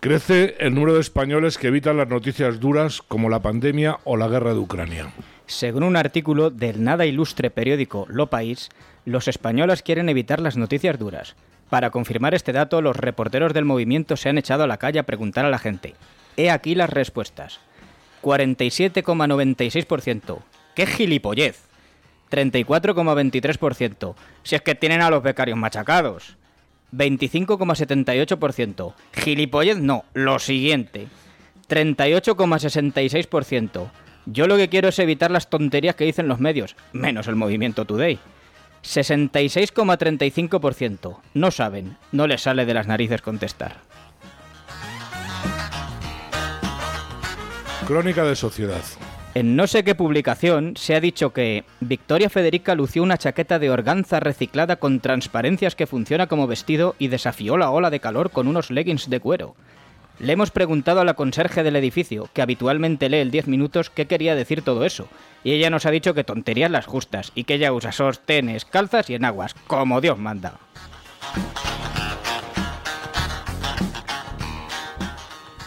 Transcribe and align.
Crece 0.00 0.56
el 0.60 0.74
número 0.74 0.94
de 0.94 1.00
españoles 1.00 1.58
que 1.58 1.68
evitan 1.68 1.96
las 1.96 2.08
noticias 2.08 2.60
duras 2.60 3.02
como 3.02 3.28
la 3.28 3.40
pandemia 3.40 3.98
o 4.04 4.16
la 4.16 4.28
guerra 4.28 4.52
de 4.52 4.60
Ucrania. 4.60 5.12
Según 5.46 5.82
un 5.82 5.96
artículo 5.96 6.50
del 6.50 6.84
nada 6.84 7.06
ilustre 7.06 7.50
periódico 7.50 8.06
Lo 8.08 8.28
País, 8.28 8.68
los 9.04 9.26
españoles 9.26 9.82
quieren 9.82 10.08
evitar 10.08 10.40
las 10.40 10.56
noticias 10.56 10.98
duras. 10.98 11.34
Para 11.70 11.90
confirmar 11.90 12.34
este 12.34 12.52
dato, 12.52 12.82
los 12.82 12.96
reporteros 12.96 13.54
del 13.54 13.64
movimiento 13.64 14.16
se 14.16 14.28
han 14.28 14.38
echado 14.38 14.62
a 14.64 14.68
la 14.68 14.76
calle 14.76 15.00
a 15.00 15.06
preguntar 15.06 15.44
a 15.44 15.50
la 15.50 15.58
gente. 15.58 15.94
He 16.36 16.50
aquí 16.50 16.74
las 16.74 16.90
respuestas. 16.90 17.60
47,96%. 18.22 20.38
¡Qué 20.74 20.86
gilipollez! 20.86 21.62
34,23%. 22.30 24.14
Si 24.42 24.54
es 24.54 24.62
que 24.62 24.74
tienen 24.74 25.02
a 25.02 25.10
los 25.10 25.22
becarios 25.22 25.58
machacados. 25.58 26.36
25,78%. 26.92 28.94
Gilipollez 29.12 29.78
no, 29.78 30.04
lo 30.14 30.38
siguiente. 30.38 31.08
38,66%. 31.68 33.90
Yo 34.26 34.46
lo 34.46 34.56
que 34.56 34.68
quiero 34.68 34.88
es 34.88 34.98
evitar 34.98 35.30
las 35.30 35.48
tonterías 35.48 35.94
que 35.94 36.04
dicen 36.04 36.28
los 36.28 36.40
medios, 36.40 36.76
menos 36.92 37.28
el 37.28 37.36
movimiento 37.36 37.84
Today. 37.84 38.18
66,35%. 38.82 41.20
No 41.34 41.50
saben, 41.50 41.96
no 42.12 42.26
les 42.26 42.40
sale 42.42 42.66
de 42.66 42.74
las 42.74 42.86
narices 42.86 43.22
contestar. 43.22 43.76
Crónica 47.86 48.24
de 48.24 48.34
sociedad. 48.34 48.82
En 49.36 49.54
no 49.54 49.66
sé 49.66 49.84
qué 49.84 49.94
publicación 49.94 50.78
se 50.78 50.94
ha 50.94 51.00
dicho 51.00 51.34
que 51.34 51.64
Victoria 51.80 52.30
Federica 52.30 52.74
lució 52.74 53.02
una 53.02 53.18
chaqueta 53.18 53.58
de 53.58 53.68
organza 53.68 54.18
reciclada 54.18 54.76
con 54.76 55.00
transparencias 55.00 55.74
que 55.74 55.86
funciona 55.86 56.26
como 56.26 56.46
vestido 56.46 56.96
y 56.98 57.08
desafió 57.08 57.58
la 57.58 57.68
ola 57.68 57.90
de 57.90 58.00
calor 58.00 58.30
con 58.30 58.48
unos 58.48 58.70
leggings 58.70 59.10
de 59.10 59.20
cuero. 59.20 59.54
Le 60.18 60.32
hemos 60.32 60.50
preguntado 60.50 61.02
a 61.02 61.04
la 61.04 61.12
conserje 61.12 61.62
del 61.62 61.76
edificio, 61.76 62.30
que 62.32 62.40
habitualmente 62.40 63.10
lee 63.10 63.18
el 63.18 63.30
10 63.30 63.48
minutos, 63.48 63.90
qué 63.90 64.06
quería 64.06 64.34
decir 64.34 64.62
todo 64.62 64.86
eso, 64.86 65.06
y 65.44 65.52
ella 65.52 65.68
nos 65.68 65.84
ha 65.84 65.90
dicho 65.90 66.14
que 66.14 66.24
tonterías 66.24 66.70
las 66.70 66.86
justas 66.86 67.32
y 67.34 67.44
que 67.44 67.56
ella 67.56 67.74
usa 67.74 67.92
sostenes, 67.92 68.64
calzas 68.64 69.10
y 69.10 69.16
enaguas, 69.16 69.52
como 69.66 70.00
Dios 70.00 70.16
manda. 70.16 70.54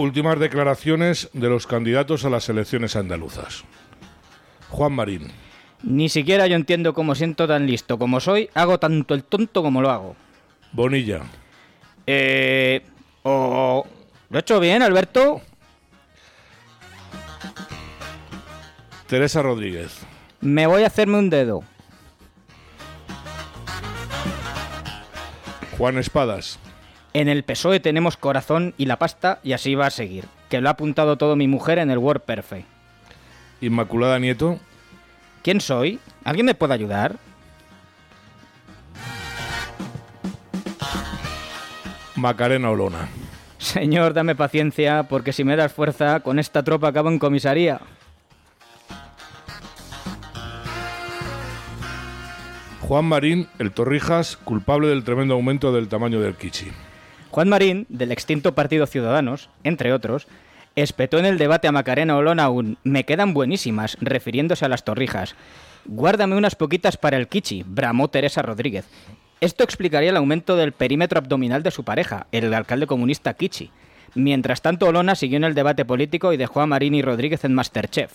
Últimas 0.00 0.38
declaraciones 0.38 1.28
de 1.34 1.50
los 1.50 1.66
candidatos 1.66 2.24
a 2.24 2.30
las 2.30 2.48
elecciones 2.48 2.96
andaluzas. 2.96 3.64
Juan 4.70 4.94
Marín. 4.94 5.28
Ni 5.82 6.08
siquiera 6.08 6.46
yo 6.46 6.56
entiendo 6.56 6.94
cómo 6.94 7.14
siento 7.14 7.46
tan 7.46 7.66
listo 7.66 7.98
como 7.98 8.18
soy, 8.18 8.48
hago 8.54 8.78
tanto 8.78 9.12
el 9.12 9.24
tonto 9.24 9.62
como 9.62 9.82
lo 9.82 9.90
hago. 9.90 10.16
Bonilla. 10.72 11.20
Eh... 12.06 12.80
¿Lo 13.24 13.84
he 14.32 14.38
hecho 14.38 14.58
bien, 14.58 14.80
Alberto? 14.80 15.42
Teresa 19.06 19.42
Rodríguez. 19.42 19.98
Me 20.40 20.66
voy 20.66 20.84
a 20.84 20.86
hacerme 20.86 21.18
un 21.18 21.28
dedo. 21.28 21.62
Juan 25.76 25.98
Espadas. 25.98 26.58
En 27.12 27.28
el 27.28 27.42
PSOE 27.42 27.80
tenemos 27.80 28.16
corazón 28.16 28.74
y 28.78 28.86
la 28.86 28.98
pasta 28.98 29.40
y 29.42 29.52
así 29.52 29.74
va 29.74 29.86
a 29.86 29.90
seguir. 29.90 30.26
Que 30.48 30.60
lo 30.60 30.68
ha 30.68 30.72
apuntado 30.72 31.16
todo 31.18 31.34
mi 31.34 31.48
mujer 31.48 31.78
en 31.78 31.90
el 31.90 31.98
Word 31.98 32.20
Perfect. 32.20 32.66
Inmaculada 33.60 34.18
Nieto. 34.18 34.60
¿Quién 35.42 35.60
soy? 35.60 35.98
¿Alguien 36.24 36.46
me 36.46 36.54
puede 36.54 36.74
ayudar? 36.74 37.16
Macarena 42.14 42.70
Olona. 42.70 43.08
Señor, 43.58 44.14
dame 44.14 44.34
paciencia, 44.34 45.04
porque 45.04 45.32
si 45.32 45.44
me 45.44 45.56
das 45.56 45.72
fuerza, 45.72 46.20
con 46.20 46.38
esta 46.38 46.62
tropa 46.62 46.88
acabo 46.88 47.08
en 47.08 47.18
comisaría. 47.18 47.80
Juan 52.80 53.04
Marín, 53.04 53.48
el 53.58 53.72
Torrijas, 53.72 54.36
culpable 54.36 54.88
del 54.88 55.04
tremendo 55.04 55.34
aumento 55.34 55.72
del 55.72 55.88
tamaño 55.88 56.20
del 56.20 56.34
Kichi. 56.34 56.70
Juan 57.30 57.48
Marín, 57.48 57.86
del 57.88 58.10
extinto 58.10 58.56
Partido 58.56 58.86
Ciudadanos, 58.86 59.50
entre 59.62 59.92
otros, 59.92 60.26
espetó 60.74 61.18
en 61.18 61.26
el 61.26 61.38
debate 61.38 61.68
a 61.68 61.72
Macarena 61.72 62.16
Olona 62.16 62.50
un 62.50 62.76
me 62.82 63.04
quedan 63.04 63.34
buenísimas, 63.34 63.96
refiriéndose 64.00 64.64
a 64.64 64.68
las 64.68 64.84
torrijas. 64.84 65.36
Guárdame 65.84 66.36
unas 66.36 66.56
poquitas 66.56 66.96
para 66.96 67.16
el 67.16 67.28
Kichi, 67.28 67.62
bramó 67.64 68.08
Teresa 68.08 68.42
Rodríguez. 68.42 68.84
Esto 69.40 69.62
explicaría 69.62 70.10
el 70.10 70.16
aumento 70.16 70.56
del 70.56 70.72
perímetro 70.72 71.18
abdominal 71.18 71.62
de 71.62 71.70
su 71.70 71.84
pareja, 71.84 72.26
el 72.32 72.52
alcalde 72.52 72.88
comunista 72.88 73.32
Kichi. 73.34 73.70
Mientras 74.16 74.60
tanto, 74.60 74.86
Olona 74.86 75.14
siguió 75.14 75.36
en 75.36 75.44
el 75.44 75.54
debate 75.54 75.84
político 75.84 76.32
y 76.32 76.36
dejó 76.36 76.60
a 76.60 76.66
Marín 76.66 76.96
y 76.96 77.02
Rodríguez 77.02 77.44
en 77.44 77.54
Masterchef. 77.54 78.12